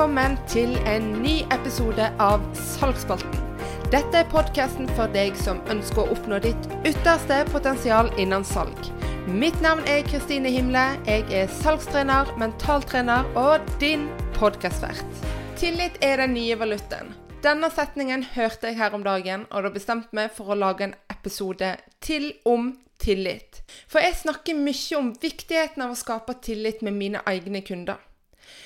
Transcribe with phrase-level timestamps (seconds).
[0.00, 3.58] velkommen til en ny episode av Salgsspalten.
[3.92, 8.88] Dette er podkasten for deg som ønsker å oppnå ditt ytterste potensial innen salg.
[9.28, 10.86] Mitt navn er Kristine Himle.
[11.04, 14.08] Jeg er salgstrener, mentaltrener og din
[14.38, 15.20] podkastvert.
[15.60, 17.12] Tillit er den nye valutaen.
[17.44, 21.00] Denne setningen hørte jeg her om dagen, og da bestemte meg for å lage en
[21.12, 22.70] episode til om
[23.04, 23.60] tillit.
[23.84, 28.00] For jeg snakker mye om viktigheten av å skape tillit med mine egne kunder.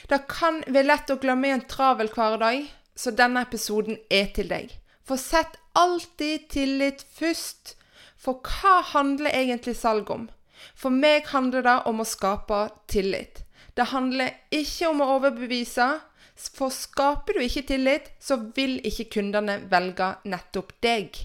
[0.08, 4.72] Det kan være lett å glemme en travel hverdag, så denne episoden er til deg.
[5.04, 7.74] For sett alltid tillit først.
[8.16, 10.28] For hva handler egentlig salg om?
[10.74, 13.42] For meg handler det om å skape tillit.
[13.74, 15.88] Det handler ikke om å overbevise.
[16.34, 21.20] For skaper du ikke tillit, så vil ikke kundene velge nettopp deg.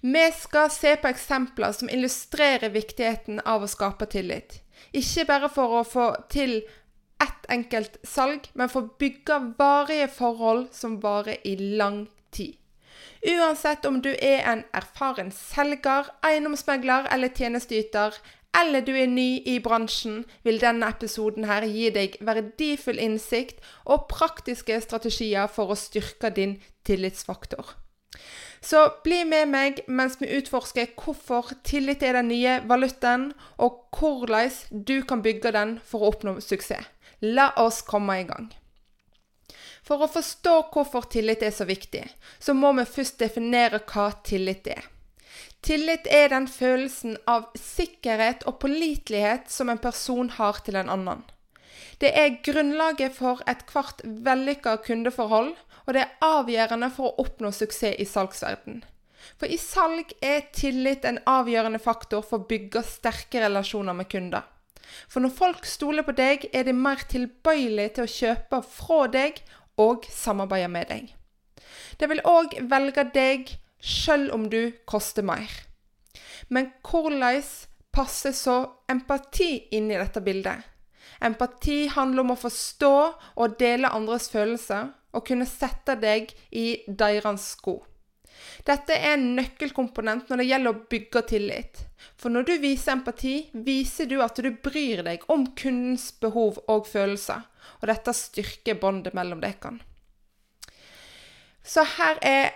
[0.00, 4.60] Vi skal se på eksempler som illustrerer viktigheten av å skape tillit.
[4.92, 6.60] Ikke bare for å få til
[7.22, 12.56] ett enkelt salg, men for å bygge varige forhold som varer i lang tid.
[13.26, 18.14] Uansett om du er en erfaren selger, eiendomsmegler eller tjenesteyter,
[18.56, 24.06] eller du er ny i bransjen, vil denne episoden her gi deg verdifull innsikt og
[24.12, 26.56] praktiske strategier for å styrke din
[26.86, 27.74] tillitsfaktor.
[28.64, 34.50] Så bli med meg mens vi utforsker hvorfor tillit er den nye valutaen, og hvordan
[34.88, 36.88] du kan bygge den for å oppnå suksess.
[37.20, 38.50] La oss komme i gang.
[39.86, 42.02] For å forstå hvorfor tillit er så viktig,
[42.42, 44.88] så må vi først definere hva tillit er.
[45.66, 51.22] Tillit er den følelsen av sikkerhet og pålitelighet som en person har til en annen.
[52.02, 55.54] Det er grunnlaget for ethvert vellykka kundeforhold,
[55.86, 58.82] og det er avgjørende for å oppnå suksess i salgsverden.
[59.40, 64.44] For i salg er tillit en avgjørende faktor for å bygge sterke relasjoner med kunder.
[65.08, 69.40] For når folk stoler på deg, er de mer tilbøyelige til å kjøpe fra deg
[69.82, 71.14] og samarbeide med deg.
[72.00, 75.50] De vil òg velge deg sjøl om du koster mer.
[76.48, 77.42] Men hvordan
[77.94, 78.56] passer så
[78.92, 80.62] empati inn i dette bildet?
[81.24, 82.94] Empati handler om å forstå
[83.40, 87.78] og dele andres følelser, og kunne sette deg i deres sko.
[88.66, 91.82] Dette er en nøkkelkomponent når det gjelder å bygge tillit.
[92.16, 96.88] For når du viser empati, viser du at du bryr deg om kundens behov og
[96.90, 97.44] følelser.
[97.80, 99.76] Og dette styrker båndet mellom dere.
[101.66, 102.52] Så her er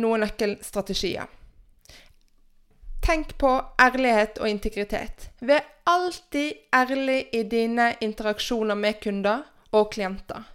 [0.00, 1.28] noen nøkkelstrategier.
[3.04, 5.28] Tenk på ærlighet og integritet.
[5.44, 9.44] Vær alltid ærlig i dine interaksjoner med kunder
[9.76, 10.46] og klienter.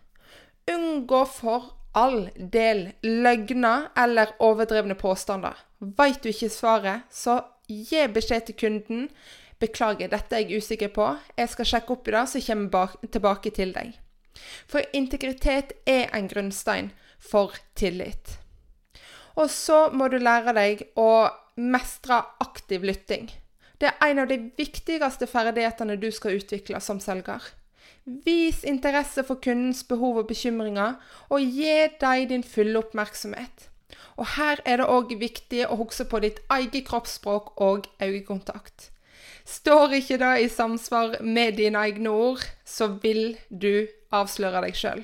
[0.69, 5.57] Unngå for all del løgner eller overdrevne påstander.
[5.79, 9.09] Veit du ikke svaret, så gi beskjed til kunden.
[9.59, 11.05] 'Beklager, dette er jeg usikker på.
[11.37, 13.97] Jeg skal sjekke opp i det, så kommer jeg tilbake til deg.'
[14.67, 18.39] For integritet er en grunnstein for tillit.
[19.35, 21.27] Og så må du lære deg å
[21.59, 23.29] mestre aktiv lytting.
[23.79, 27.43] Det er en av de viktigste ferdighetene du skal utvikle som selger.
[28.25, 30.95] Vis interesse for kundens behov og bekymringer,
[31.29, 33.69] og gi dem din fulle oppmerksomhet.
[34.17, 38.89] Og Her er det òg viktig å huske på ditt eget kroppsspråk og øyekontakt.
[39.45, 45.01] Står ikke det i samsvar med dine egne ord, så vil du avsløre deg sjøl.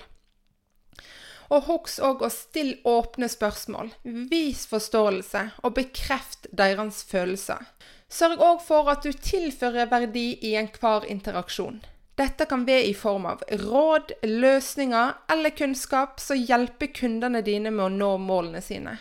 [1.54, 3.92] Og husk òg å stille åpne spørsmål.
[4.32, 7.62] Vis forståelse, og bekreft deres følelser.
[8.10, 11.82] Sørg òg for at du tilfører verdi i enhver interaksjon.
[12.16, 17.86] Dette kan være i form av råd, løsninger eller kunnskap som hjelper kundene dine med
[17.86, 18.96] å nå målene sine.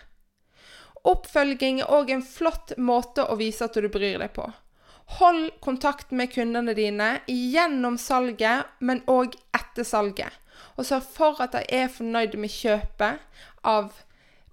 [1.05, 4.49] Oppfølging er òg en flott måte å vise at du bryr deg på.
[5.21, 10.33] Hold kontakt med kundene dine gjennom salget, men òg etter salget.
[10.75, 13.93] Og sørg for at de er fornøyd med kjøpet av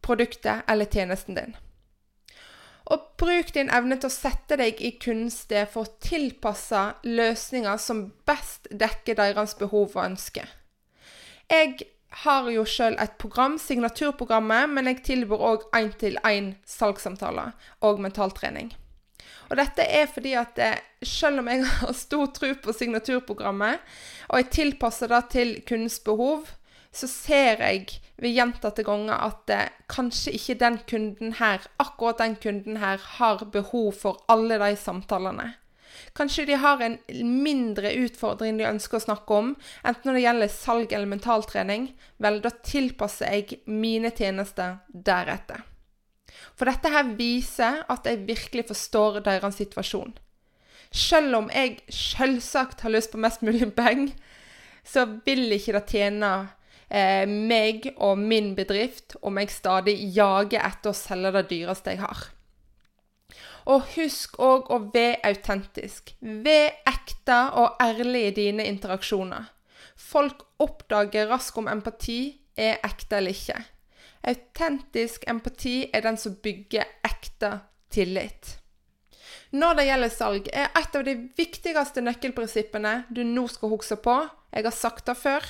[0.05, 1.55] produktet eller tjenesten din.
[2.91, 8.09] Og bruk din evne til å sette deg i kunststed for å tilpasse løsninger som
[8.27, 10.49] best dekker deres behov og ønsker.
[11.51, 11.87] Jeg
[12.25, 17.55] har jo sjøl et program, signaturprogrammet, men jeg tilbyr òg én-til-én salgssamtaler
[17.87, 18.73] og mentaltrening.
[19.51, 23.79] Og dette er fordi at eh, selv om jeg har stor tro på signaturprogrammet,
[24.29, 26.51] og jeg tilpasser det til kundens behov,
[26.91, 27.87] så ser jeg
[28.21, 33.45] ved gjentatte ganger at eh, kanskje ikke den kunden her, akkurat den kunden her, har
[33.53, 35.53] behov for alle de samtalene.
[36.15, 36.97] Kanskje de har en
[37.43, 39.53] mindre utfordring de ønsker å snakke om,
[39.87, 41.91] enten når det gjelder salg eller mentaltrening.
[42.23, 45.63] Vel, da tilpasser jeg mine tjenester deretter.
[46.55, 50.13] For dette her viser at jeg virkelig forstår deres situasjon.
[50.91, 54.11] Selv om jeg selvsagt har lyst på mest mulig penger,
[54.83, 56.31] så vil ikke det tjene
[56.91, 62.03] eh, meg og min bedrift om jeg stadig jager etter å selge det dyreste jeg
[62.03, 62.27] har.
[63.71, 66.15] Og husk òg å være autentisk.
[66.19, 69.51] Vær ekte og ærlig i dine interaksjoner.
[69.95, 72.21] Folk oppdager raskt om empati
[72.57, 73.59] er ekte eller ikke.
[74.27, 77.59] Autentisk empati er den som bygger ekte
[77.93, 78.57] tillit.
[79.51, 84.15] Når det gjelder salg, er et av de viktigste nøkkelprinsippene du nå skal huske på
[84.51, 85.43] Jeg har sagt det før.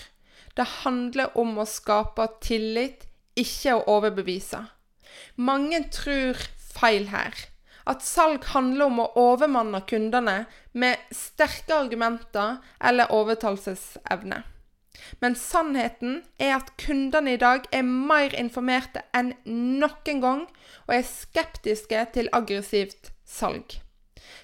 [0.56, 3.07] Det handler om å skape tillit,
[3.39, 4.65] ikke å overbevise.
[5.36, 6.39] Mange tror
[6.74, 7.36] feil her.
[7.88, 10.45] At salg handler om å overmanne kundene
[10.77, 14.44] med sterke argumenter eller overtalelsesevne.
[15.19, 20.44] Men sannheten er at kundene i dag er mer informerte enn noen gang,
[20.88, 23.80] og er skeptiske til aggressivt salg.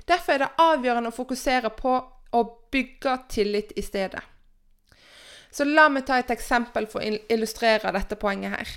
[0.08, 1.94] Derfor er det avgjørende å fokusere på
[2.34, 2.42] å
[2.74, 4.24] bygge tillit i stedet.
[5.52, 8.76] Så la meg ta et eksempel for å illustrere dette poenget her.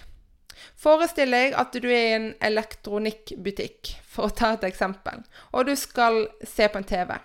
[0.80, 5.22] Forestill deg at du er i en elektronikkbutikk, for å ta et eksempel,
[5.52, 7.16] og du skal se på en TV.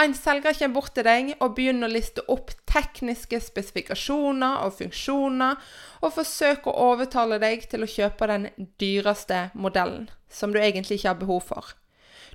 [0.00, 5.58] En selger kommer bort til deg og begynner å liste opp tekniske spesifikasjoner og funksjoner,
[6.00, 8.48] og forsøker å overtale deg til å kjøpe den
[8.80, 11.72] dyreste modellen, som du egentlig ikke har behov for.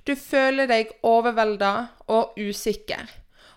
[0.06, 1.72] Du føler deg overvelda
[2.12, 3.08] og usikker.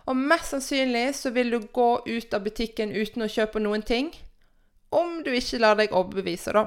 [0.10, 4.10] Og mest sannsynlig så vil du gå ut av butikken uten å kjøpe noen ting,
[4.90, 6.66] om du ikke lar deg overbevise, da.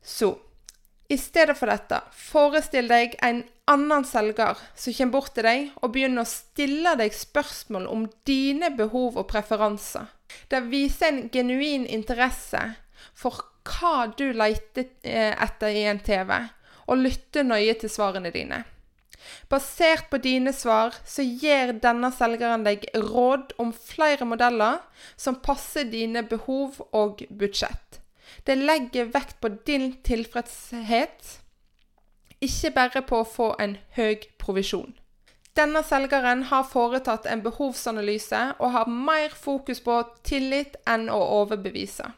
[0.00, 0.32] Så
[1.12, 5.92] i stedet for dette, forestill deg en annen selger som kommer bort til deg og
[5.92, 10.08] begynner å stille deg spørsmål om dine behov og preferanser.
[10.48, 12.62] Det viser en genuin interesse
[13.12, 16.32] for hva du leter eh, etter i en TV,
[16.88, 18.64] og lytter nøye til svarene dine.
[19.48, 24.82] Basert på dine svar så gir denne selgeren deg råd om flere modeller
[25.16, 28.00] som passer dine behov og budsjett.
[28.44, 31.38] Det legger vekt på din tilfredshet,
[32.44, 34.92] ikke bare på å få en høy provisjon.
[35.54, 42.08] Denne selgeren har foretatt en behovsanalyse og har mer fokus på tillit enn å overbevise.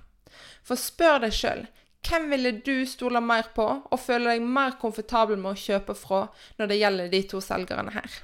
[0.65, 1.67] For spør deg sjøl
[2.07, 6.27] hvem ville du stole mer på og føle deg mer komfortabel med å kjøpe fra
[6.59, 8.23] når det gjelder de to selgerne her?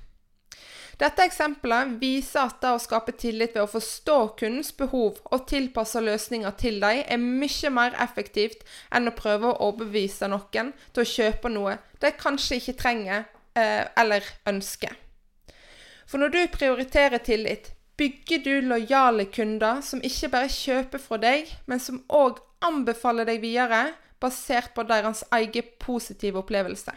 [1.01, 5.99] Dette eksempelet viser at det å skape tillit ved å forstå kundens behov og tilpasse
[6.05, 8.63] løsninger til dem, er mye mer effektivt
[8.95, 13.25] enn å prøve å overbevise noen til å kjøpe noe de kanskje ikke trenger
[13.59, 14.95] eh, eller ønsker.
[16.07, 21.51] For når du prioriterer tillit, bygger du lojale kunder som ikke bare kjøper fra deg,
[21.67, 23.93] men som òg anbefaler deg videre,
[24.23, 26.95] basert på deres egen positive opplevelse.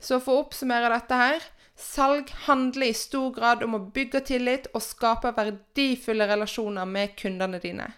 [0.00, 1.44] Så for å oppsummere dette her
[1.74, 7.58] Salg handler i stor grad om å bygge tillit og skape verdifulle relasjoner med kundene
[7.58, 7.88] dine.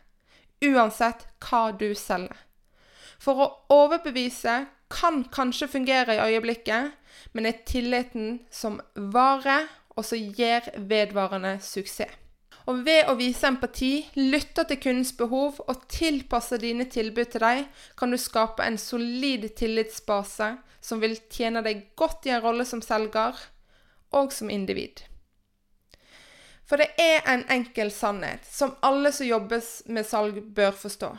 [0.65, 2.39] Uansett hva du selger.
[3.21, 4.63] For å overbevise
[4.93, 6.95] kan kanskje fungere i øyeblikket,
[7.33, 12.13] men er tilliten som varer, og som gir vedvarende suksess.
[12.67, 17.67] Og ved å vise empati, lytte til kundens behov og tilpasse dine tilbud til dem,
[17.95, 20.49] kan du skape en solid tillitsbase
[20.83, 23.39] som vil tjene deg godt i en rolle som selger,
[24.11, 25.05] og som individ.
[26.67, 31.13] For det er en enkel sannhet som alle som jobbes med salg, bør forstå.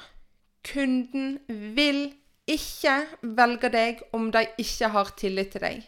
[0.68, 2.10] Kunden vil
[2.48, 5.88] ikke velge deg om de ikke har tillit til deg.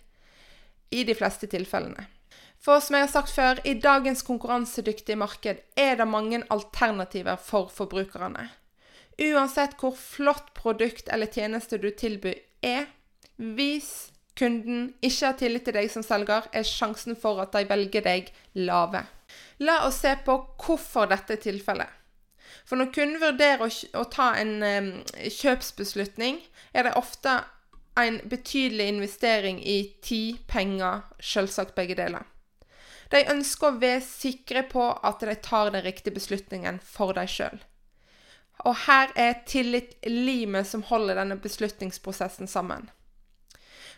[0.95, 2.07] I de fleste tilfellene.
[2.59, 7.71] For som jeg har sagt før, i dagens konkurransedyktige marked er det mange alternativer for
[7.71, 8.49] forbrukerne.
[9.19, 12.87] Uansett hvor flott produkt eller tjeneste du tilbyr er,
[13.37, 18.03] vis kunden ikke har tillit til deg som selger, er sjansen for at de velger
[18.05, 19.05] deg lave.
[19.63, 21.95] La oss se på hvorfor dette er tilfellet.
[22.65, 23.63] For når kunden vurderer
[23.97, 26.39] å, ta en kjøpsbeslutning,
[26.73, 27.39] er det ofte
[27.99, 32.25] en betydelig investering i tid, penger, selvsagt begge deler.
[33.09, 37.57] De ønsker å være sikre på at de tar den riktige beslutningen for deg sjøl.
[38.67, 42.89] Og her er tillit limet som holder denne beslutningsprosessen sammen.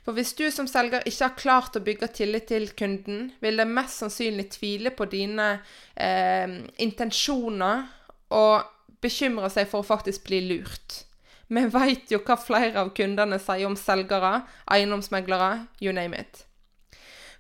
[0.05, 3.67] For hvis du som selger ikke har klart å bygge tillit til kunden, vil det
[3.69, 5.49] mest sannsynlig tvile på dine
[5.93, 7.85] eh, intensjoner
[8.33, 8.69] og
[9.01, 11.03] bekymre seg for å faktisk bli lurt.
[11.51, 14.41] Vi veit jo hva flere av kundene sier om selgere,
[14.73, 16.45] eiendomsmeglere, you name it.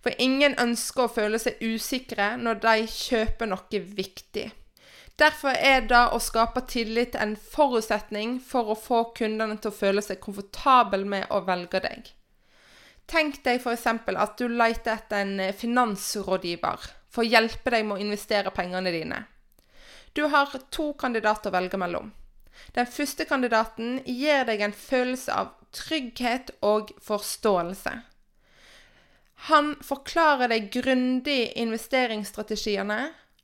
[0.01, 4.47] For ingen ønsker å føle seg usikre når de kjøper noe viktig.
[5.21, 10.01] Derfor er det å skape tillit en forutsetning for å få kundene til å føle
[10.01, 12.09] seg komfortable med å velge deg.
[13.11, 13.85] Tenk deg f.eks.
[13.85, 18.93] at du leter etter en eh, finansrådgiver for å hjelpe deg med å investere pengene
[18.93, 19.25] dine.
[20.15, 22.11] Du har to kandidater å velge mellom.
[22.75, 27.93] Den første kandidaten gir deg en følelse av trygghet og forståelse.
[29.49, 32.99] Han forklarer deg grundig investeringsstrategiene,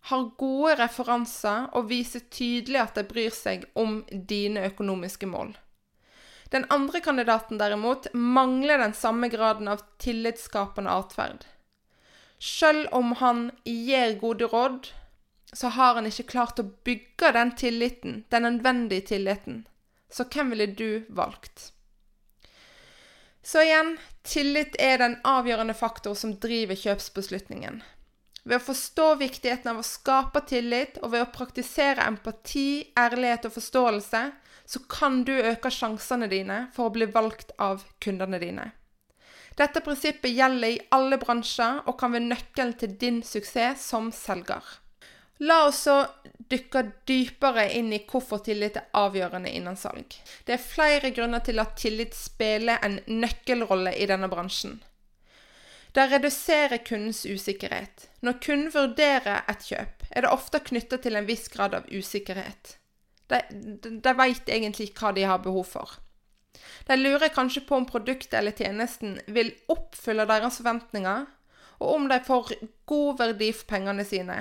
[0.07, 5.55] har gode referanser og viser tydelig at de bryr seg om dine økonomiske mål.
[6.53, 11.43] Den andre kandidaten derimot mangler den samme graden av tillitsskapende atferd.
[12.39, 14.91] Selv om han gir gode råd,
[15.53, 19.65] så har han ikke klart å bygge den tilliten, den nødvendige tilliten.
[20.13, 21.71] Så hvem ville du valgt?
[23.47, 23.93] Så igjen,
[24.27, 27.77] tillit er den avgjørende faktor som driver kjøpsbeslutningen.
[28.43, 33.55] Ved å forstå viktigheten av å skape tillit, og ved å praktisere empati, ærlighet og
[33.55, 34.23] forståelse,
[34.67, 38.67] så kan du øke sjansene dine for å bli valgt av kundene dine.
[39.55, 44.59] Dette prinsippet gjelder i alle bransjer og kan være nøkkelen til din suksess som selger.
[45.37, 45.99] La oss så
[46.49, 50.15] dykke dypere inn i hvorfor tillit er avgjørende innen salg.
[50.45, 54.79] Det er flere grunner til at tillit spiller en nøkkelrolle i denne bransjen.
[55.93, 58.09] Det reduserer kundens usikkerhet.
[58.21, 62.75] Når kunden vurderer et kjøp, er det ofte knyttet til en viss grad av usikkerhet.
[63.27, 65.97] De, de, de vet egentlig hva de har behov for.
[66.87, 71.25] De lurer kanskje på om produktet eller tjenesten vil oppfylle deres forventninger,
[71.77, 72.53] og om de får
[72.89, 74.37] god verdi for pengene sine,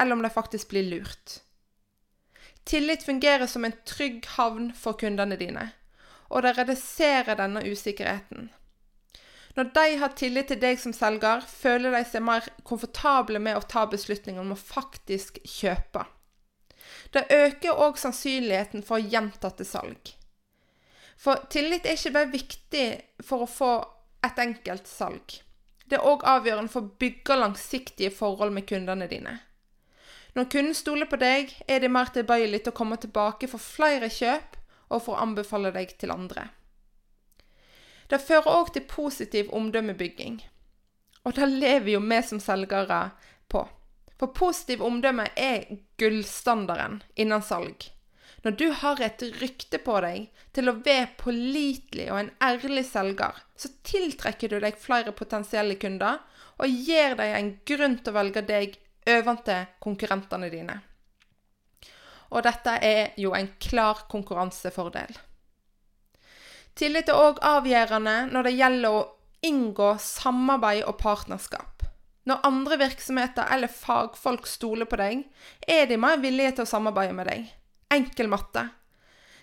[0.00, 1.40] eller om de faktisk blir lurt.
[2.64, 5.70] Tillit fungerer som en trygg havn for kundene dine,
[6.30, 8.50] og det reduserer denne usikkerheten.
[9.56, 13.66] Når de har tillit til deg som selger, føler de seg mer komfortable med å
[13.66, 16.04] ta beslutninger om å faktisk kjøpe.
[17.10, 20.14] Det øker òg sannsynligheten for gjentatte salg.
[21.20, 22.86] For tillit er ikke bare viktig
[23.26, 23.72] for å få
[24.24, 25.40] et enkelt salg.
[25.90, 29.40] Det er òg avgjørende for å bygge langsiktige forhold med kundene dine.
[30.34, 34.10] Når kunden stoler på deg, er det mer tilbøyelig til å komme tilbake for flere
[34.12, 34.58] kjøp
[34.90, 36.48] og for å anbefale deg til andre.
[38.10, 40.40] Det fører òg til positiv omdømmebygging.
[41.26, 43.02] Og det lever jo vi som selgere
[43.50, 43.62] på.
[44.18, 47.86] For positiv omdømme er gullstandarden innen salg.
[48.42, 53.36] Når du har et rykte på deg til å være pålitelig og en ærlig selger,
[53.56, 56.22] så tiltrekker du deg flere potensielle kunder
[56.60, 58.78] og gir dem en grunn til å velge deg
[59.08, 60.76] overfor konkurrentene dine.
[62.30, 65.16] Og dette er jo en klar konkurransefordel.
[66.78, 69.06] Tillit er òg avgjørende når det gjelder å
[69.46, 71.86] inngå samarbeid og partnerskap.
[72.28, 75.24] Når andre virksomheter eller fagfolk stoler på deg,
[75.66, 77.48] er de mer villige til å samarbeide med deg.
[77.90, 78.68] Enkel matte.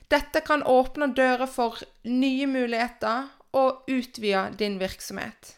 [0.08, 5.57] Dette kan åpne dører for nye muligheter og utvide din virksomhet.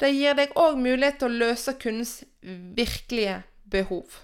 [0.00, 4.22] Det gir deg òg mulighet til å løse kundens virkelige behov.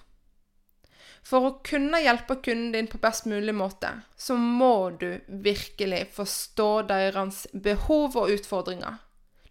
[1.28, 6.70] For å kunne hjelpe kunden din på best mulig måte, så må du virkelig forstå
[6.88, 8.96] deres behov og utfordringer.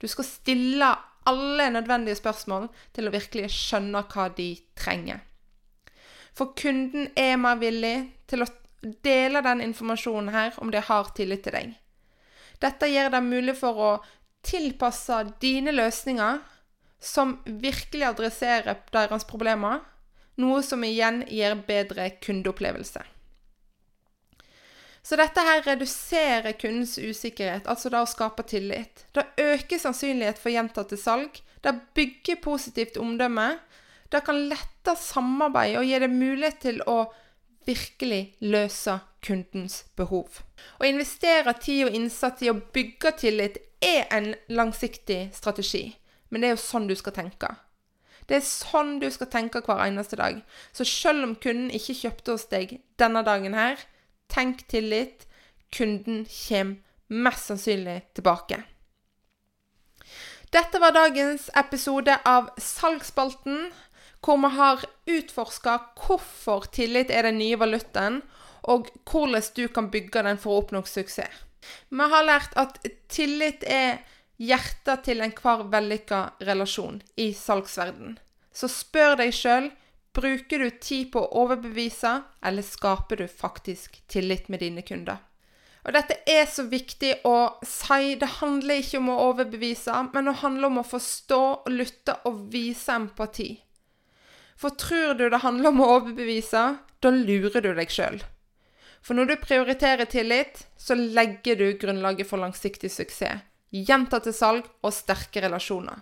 [0.02, 0.90] Du skal stille
[1.28, 5.22] alle nødvendige spørsmål til å virkelig skjønne hva de trenger.
[6.38, 7.96] For kunden er mer villig
[8.30, 8.50] til å
[9.06, 11.76] dele den informasjonen her om de har tillit til deg.
[12.62, 13.90] Dette gjør det mulig for å
[14.46, 16.40] tilpasse dine løsninger
[17.00, 19.84] som virkelig adresserer deres problemer,
[20.38, 23.04] noe som igjen gir bedre kundeopplevelse.
[25.08, 29.06] Så dette her reduserer kundens usikkerhet, altså det å skape tillit.
[29.16, 31.40] Det øker sannsynlighet for gjentatte salg.
[31.64, 33.54] Det bygger positivt omdømme.
[34.12, 37.06] Det kan lette samarbeid og gi det mulighet til å
[37.68, 40.42] virkelig løse kundens behov.
[40.80, 45.92] Å investere tid og innsats i å bygge tillit er en langsiktig strategi,
[46.30, 47.52] men det er jo sånn du skal tenke.
[48.28, 50.42] Det er sånn du skal tenke hver eneste dag.
[50.76, 53.80] Så selv om kunden ikke kjøpte hos deg denne dagen her,
[54.28, 55.24] tenk tillit.
[55.72, 58.60] Kunden kommer mest sannsynlig tilbake.
[60.52, 63.70] Dette var dagens episode av Salgsspalten,
[64.24, 68.22] hvor vi har utforska hvorfor tillit er den nye valutaen,
[68.68, 71.44] og hvordan du kan bygge den for å oppnå suksess.
[71.90, 72.80] Vi har lært at
[73.12, 74.00] tillit er
[74.38, 78.18] hjertet til enhver vellykka relasjon i salgsverden.
[78.54, 79.72] Så spør deg sjøl
[80.18, 85.20] bruker du tid på å overbevise, eller skaper du faktisk tillit med dine kunder?
[85.88, 88.18] Og dette er så viktig å si.
[88.20, 92.98] Det handler ikke om å overbevise, men det handler om å forstå, lytte og vise
[92.98, 93.54] empati.
[94.58, 96.64] For tror du det handler om å overbevise,
[97.00, 98.20] da lurer du deg sjøl.
[99.06, 104.96] For når du prioriterer tillit, så legger du grunnlaget for langsiktig suksess, gjentatte salg og
[104.96, 106.02] sterke relasjoner.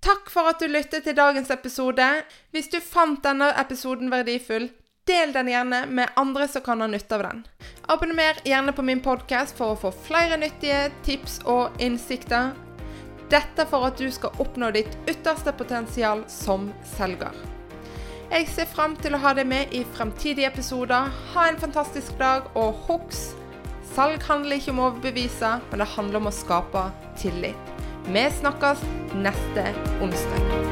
[0.00, 2.06] Takk for at du lyttet til dagens episode.
[2.54, 4.68] Hvis du fant denne episoden verdifull,
[5.08, 7.42] del den gjerne med andre som kan ha nytte av den.
[7.90, 12.54] Abonner gjerne på min podkast for å få flere nyttige tips og innsikter.
[13.28, 17.34] Dette for at du skal oppnå ditt ytterste potensial som selger.
[18.28, 21.08] Jeg ser fram til å ha deg med i fremtidige episoder.
[21.34, 23.30] Ha en fantastisk dag, og hoks!
[23.94, 26.88] Salg handler ikke om å overbevise, men det handler om å skape
[27.20, 27.76] tillit.
[28.08, 28.84] Vi snakkes
[29.24, 29.70] neste
[30.04, 30.67] onsdag.